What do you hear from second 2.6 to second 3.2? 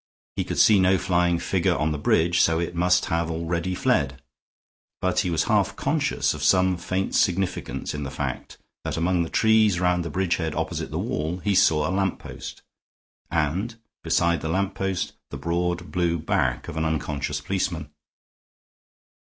must